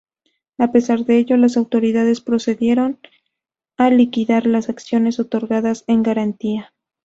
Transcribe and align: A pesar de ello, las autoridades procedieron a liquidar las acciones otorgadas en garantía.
A 0.57 0.71
pesar 0.71 1.05
de 1.05 1.19
ello, 1.19 1.37
las 1.37 1.57
autoridades 1.57 2.21
procedieron 2.21 2.97
a 3.77 3.91
liquidar 3.91 4.47
las 4.47 4.67
acciones 4.67 5.19
otorgadas 5.19 5.83
en 5.85 6.01
garantía. 6.01 6.73